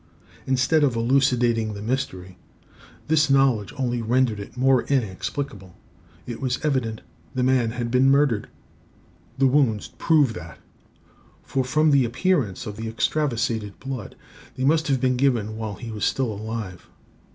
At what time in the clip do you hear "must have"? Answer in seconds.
14.63-14.99